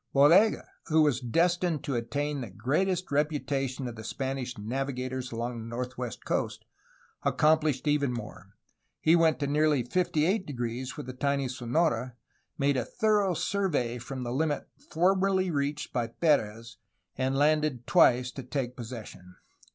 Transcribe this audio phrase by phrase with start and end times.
[0.13, 5.59] Bodega, w^ho was destined to attain to the greatest reputation of the Spanish navigators along
[5.59, 6.65] the northwest coast,
[7.21, 8.47] accomplished even more.
[8.99, 12.15] He went nearly to 58° with the tiny Sonora,
[12.57, 16.77] made a thorough survey from the hmit formerly reached by Perez,
[17.15, 19.35] and landed twice to take possession.